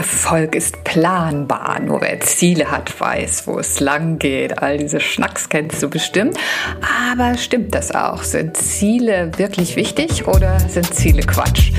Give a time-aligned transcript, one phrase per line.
[0.00, 1.78] Erfolg ist planbar.
[1.78, 4.62] Nur wer Ziele hat, weiß, wo es lang geht.
[4.62, 6.38] All diese Schnacks kennst du bestimmt.
[7.12, 8.22] Aber stimmt das auch?
[8.22, 11.72] Sind Ziele wirklich wichtig oder sind Ziele Quatsch?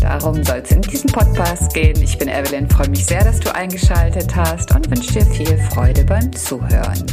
[0.00, 2.02] Darum soll es in diesem Podcast gehen.
[2.02, 6.02] Ich bin Evelyn, freue mich sehr, dass du eingeschaltet hast und wünsche dir viel Freude
[6.02, 7.06] beim Zuhören.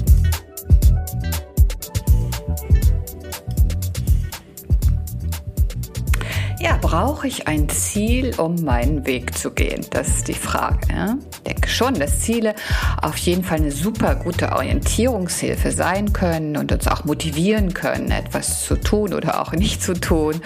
[6.61, 9.85] Ja, brauche ich ein Ziel, um meinen Weg zu gehen?
[9.91, 10.79] Das ist die Frage.
[10.89, 11.15] Ja?
[11.31, 12.53] Ich denke schon, dass Ziele
[13.01, 18.65] auf jeden Fall eine super gute Orientierungshilfe sein können und uns auch motivieren können, etwas
[18.65, 20.41] zu tun oder auch nicht zu tun.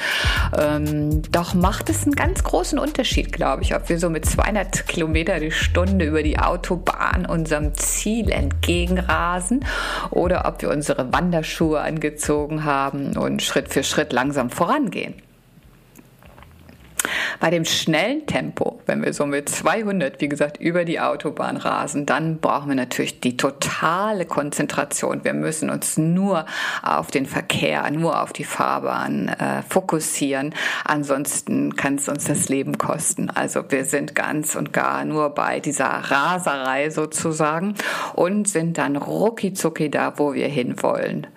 [0.55, 4.85] Ähm, doch macht es einen ganz großen Unterschied, glaube ich, ob wir so mit 200
[4.87, 9.65] Kilometer die Stunde über die Autobahn unserem Ziel entgegenrasen
[10.11, 15.15] oder ob wir unsere Wanderschuhe angezogen haben und Schritt für Schritt langsam vorangehen.
[17.39, 22.05] Bei dem schnellen Tempo, wenn wir so mit 200, wie gesagt, über die Autobahn rasen,
[22.05, 25.23] dann brauchen wir natürlich die totale Konzentration.
[25.23, 26.45] Wir müssen uns nur
[26.81, 30.53] auf den Verkehr, nur auf die Fahrbahn äh, fokussieren.
[30.85, 33.29] Ansonsten kann es uns das Leben kosten.
[33.29, 37.75] Also wir sind ganz und gar nur bei dieser Raserei sozusagen
[38.13, 39.53] und sind dann rucki
[39.89, 41.27] da, wo wir hinwollen.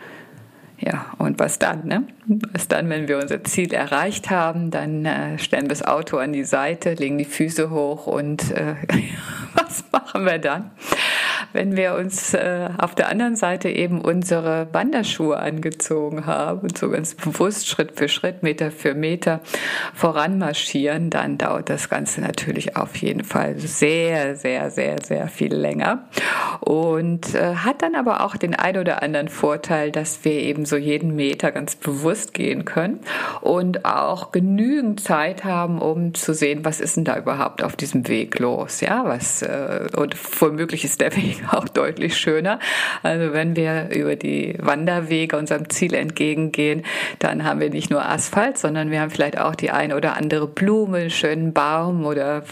[0.79, 1.87] Ja, und was dann?
[1.87, 2.05] Ne?
[2.53, 6.33] Was dann, wenn wir unser Ziel erreicht haben, dann äh, stellen wir das Auto an
[6.33, 8.75] die Seite, legen die Füße hoch und äh,
[9.55, 10.71] was machen wir dann?
[11.53, 16.91] Wenn wir uns äh, auf der anderen Seite eben unsere Wanderschuhe angezogen haben und so
[16.91, 19.41] ganz bewusst Schritt für Schritt, Meter für Meter
[19.95, 26.09] voranmarschieren, dann dauert das Ganze natürlich auf jeden Fall sehr, sehr, sehr, sehr viel länger.
[26.61, 30.77] Und äh, hat dann aber auch den ein oder anderen Vorteil, dass wir eben so
[30.77, 33.01] jeden Meter ganz bewusst gehen können
[33.41, 38.09] und auch genügend Zeit haben, um zu sehen, was ist denn da überhaupt auf diesem
[38.09, 42.59] Weg los, ja, was äh, und womöglich ist der Weg auch deutlich schöner.
[43.03, 46.85] Also wenn wir über die Wanderwege unserem Ziel entgegengehen,
[47.19, 50.47] dann haben wir nicht nur Asphalt, sondern wir haben vielleicht auch die ein oder andere
[50.47, 52.43] Blume, einen schönen Baum oder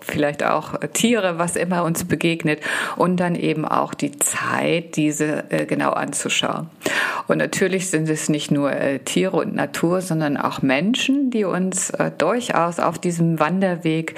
[0.00, 2.60] vielleicht auch Tiere, was immer uns begegnet
[2.96, 6.68] und dann eben auch die Zeit, diese äh, genau anzuschauen.
[7.26, 11.90] Und natürlich sind es nicht nur äh, Tiere und Natur, sondern auch Menschen, die uns
[11.90, 14.14] äh, durchaus auf diesem Wanderweg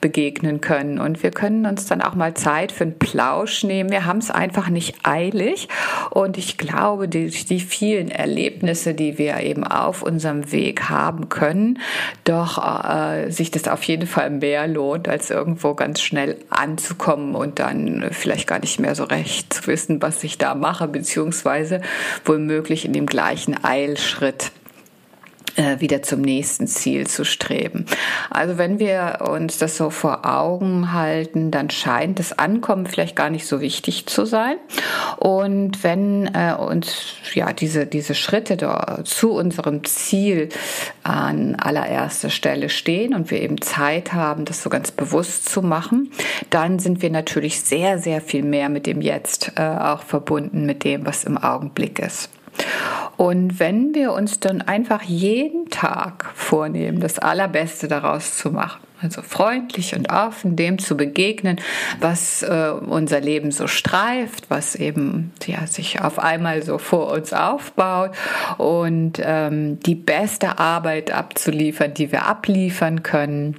[0.00, 0.98] begegnen können.
[0.98, 3.90] Und wir können uns dann auch mal Zeit für einen Plausch nehmen.
[3.90, 5.68] Wir haben es einfach nicht eilig.
[6.10, 11.78] Und ich glaube, die, die vielen Erlebnisse, die wir eben auf unserem Weg haben können,
[12.24, 17.58] doch äh, sich das auf jeden Fall mehr lohnt, als irgendwo ganz schnell anzukommen und
[17.58, 21.80] dann vielleicht gar nicht mehr so recht zu wissen, was ich da mache, beziehungsweise
[22.24, 24.52] womöglich möglich in dem gleichen Eilschritt
[25.56, 27.86] wieder zum nächsten Ziel zu streben.
[28.30, 33.30] Also wenn wir uns das so vor Augen halten, dann scheint das Ankommen vielleicht gar
[33.30, 34.56] nicht so wichtig zu sein.
[35.18, 40.48] Und wenn äh, uns ja diese diese Schritte da zu unserem Ziel
[41.02, 46.10] an allererster Stelle stehen und wir eben Zeit haben, das so ganz bewusst zu machen,
[46.50, 50.84] dann sind wir natürlich sehr sehr viel mehr mit dem Jetzt äh, auch verbunden mit
[50.84, 52.30] dem, was im Augenblick ist.
[53.22, 59.22] Und wenn wir uns dann einfach jeden Tag vornehmen, das Allerbeste daraus zu machen, also
[59.22, 61.60] freundlich und offen dem zu begegnen,
[62.00, 67.32] was äh, unser Leben so streift, was eben ja, sich auf einmal so vor uns
[67.32, 68.10] aufbaut
[68.58, 73.56] und ähm, die beste Arbeit abzuliefern, die wir abliefern können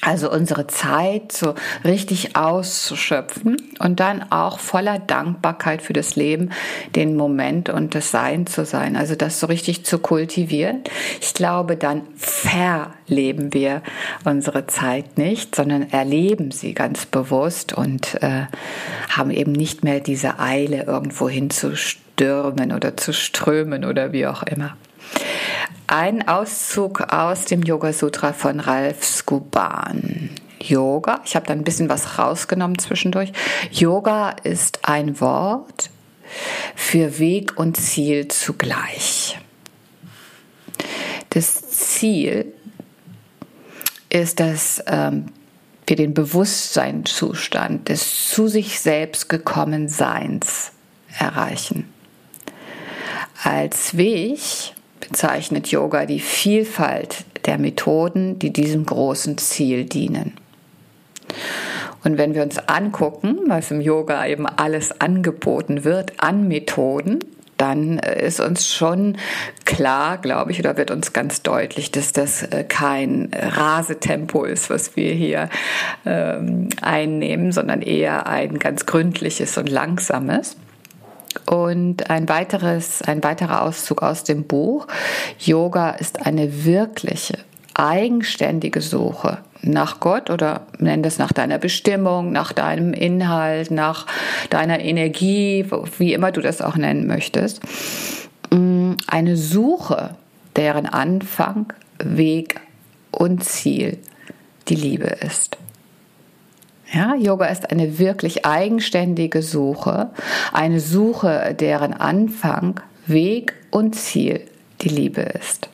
[0.00, 1.54] also unsere Zeit so
[1.84, 6.50] richtig auszuschöpfen und dann auch voller Dankbarkeit für das Leben,
[6.94, 8.96] den Moment und das Sein zu sein.
[8.96, 10.82] Also das so richtig zu kultivieren.
[11.20, 13.82] Ich glaube, dann verleben wir
[14.24, 18.46] unsere Zeit nicht, sondern erleben sie ganz bewusst und äh,
[19.08, 24.76] haben eben nicht mehr diese Eile, irgendwo hinzustürmen oder zu strömen oder wie auch immer.
[25.90, 30.28] Ein Auszug aus dem Yoga Sutra von Ralph Skuban.
[30.60, 33.32] Yoga, ich habe da ein bisschen was rausgenommen zwischendurch.
[33.70, 35.88] Yoga ist ein Wort
[36.76, 39.38] für Weg und Ziel zugleich.
[41.30, 42.52] Das Ziel
[44.10, 45.32] ist, dass ähm,
[45.86, 50.72] wir den Bewusstseinszustand des zu sich selbst gekommen Seins
[51.18, 51.90] erreichen.
[53.42, 54.74] Als Weg
[55.08, 60.34] bezeichnet Yoga die Vielfalt der Methoden, die diesem großen Ziel dienen.
[62.04, 67.18] Und wenn wir uns angucken, was im Yoga eben alles angeboten wird an Methoden,
[67.56, 69.16] dann äh, ist uns schon
[69.64, 74.94] klar, glaube ich, oder wird uns ganz deutlich, dass das äh, kein Rasetempo ist, was
[74.94, 75.50] wir hier
[76.06, 80.56] ähm, einnehmen, sondern eher ein ganz gründliches und langsames.
[81.46, 84.86] Und ein weiteres, ein weiterer Auszug aus dem Buch.
[85.38, 87.38] Yoga ist eine wirkliche,
[87.74, 94.06] eigenständige Suche nach Gott oder nenn das nach deiner Bestimmung, nach deinem Inhalt, nach
[94.50, 95.66] deiner Energie,
[95.98, 97.60] wie immer du das auch nennen möchtest.
[98.50, 100.14] Mm, eine Suche,
[100.56, 102.60] deren Anfang, Weg
[103.10, 103.98] und Ziel
[104.68, 105.56] die Liebe ist.
[106.92, 110.10] Ja, Yoga ist eine wirklich eigenständige Suche,
[110.52, 114.40] eine Suche, deren Anfang, Weg und Ziel
[114.80, 115.68] die Liebe ist.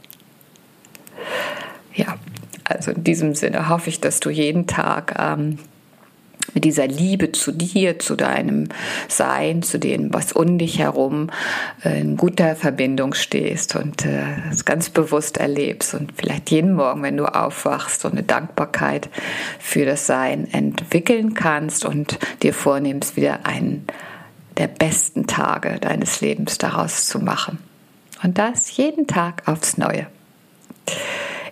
[1.95, 2.17] Ja,
[2.65, 5.59] also in diesem Sinne hoffe ich, dass du jeden Tag ähm,
[6.55, 8.69] mit dieser Liebe zu dir, zu deinem
[9.09, 11.31] Sein, zu dem, was um dich herum
[11.85, 17.03] äh, in guter Verbindung stehst und äh, es ganz bewusst erlebst und vielleicht jeden Morgen,
[17.03, 19.09] wenn du aufwachst, so eine Dankbarkeit
[19.59, 23.87] für das Sein entwickeln kannst und dir vornimmst, wieder einen
[24.57, 27.59] der besten Tage deines Lebens daraus zu machen.
[28.23, 30.07] Und das jeden Tag aufs Neue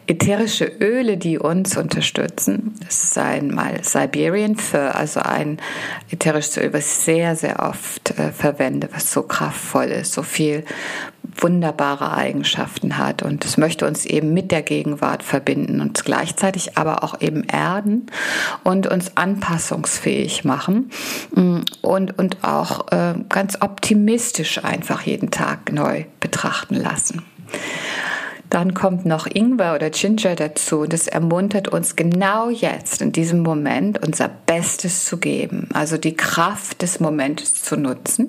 [0.07, 2.75] ätherische Öle, die uns unterstützen.
[2.85, 5.59] Das ist einmal Siberian Fir, also ein
[6.11, 10.65] ätherisches Öl, was ich sehr, sehr oft äh, verwende, was so kraftvoll ist, so viel
[11.37, 17.05] wunderbare Eigenschaften hat und es möchte uns eben mit der Gegenwart verbinden und gleichzeitig aber
[17.05, 18.07] auch eben erden
[18.65, 20.91] und uns anpassungsfähig machen
[21.35, 27.23] mm, und, und auch äh, ganz optimistisch einfach jeden Tag neu betrachten lassen.
[28.53, 30.85] Dann kommt noch Ingwer oder Ginger dazu.
[30.85, 35.71] Das ermuntert uns genau jetzt, in diesem Moment, unser Bestes zu geben.
[35.73, 38.29] Also die Kraft des Momentes zu nutzen.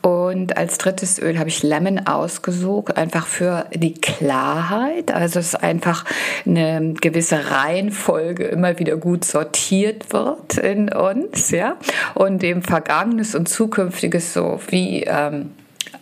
[0.00, 5.12] Und als drittes Öl habe ich Lemon ausgesucht, einfach für die Klarheit.
[5.12, 6.06] Also es ist einfach
[6.46, 11.76] eine gewisse Reihenfolge immer wieder gut sortiert wird in uns, ja.
[12.14, 15.50] Und dem Vergangenes und Zukünftiges so wie, ähm,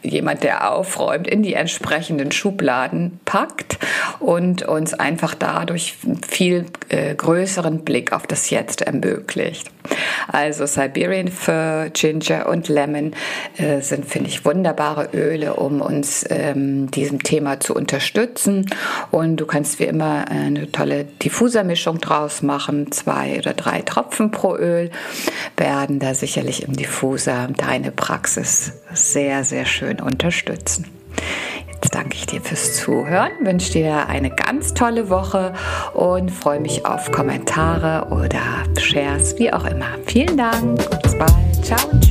[0.04, 3.78] jemand, der aufräumt, in die entsprechenden Schubladen packt
[4.20, 5.96] und uns einfach dadurch
[6.28, 9.70] viel äh, größeren Blick auf das Jetzt ermöglicht.
[10.28, 13.12] Also Siberian Fir, Ginger und Lemon
[13.56, 18.66] äh, sind, finde ich, wunderbare Öle, um uns ähm, diesem Thema zu unterstützen.
[19.10, 22.92] Und du kannst wie immer eine tolle Diffusermischung draus machen.
[22.92, 24.90] Zwei oder drei Tropfen pro Öl
[25.56, 30.86] werden da sicherlich im Diffuser deine Praxis sehr, sehr schön unterstützen.
[31.68, 35.52] Jetzt danke ich dir fürs Zuhören, wünsche dir eine ganz tolle Woche
[35.92, 38.40] und freue mich auf Kommentare oder
[38.80, 39.86] Shares, wie auch immer.
[40.06, 42.03] Vielen Dank, bis bald, ciao.